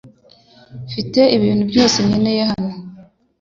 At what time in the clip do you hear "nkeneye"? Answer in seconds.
2.05-2.41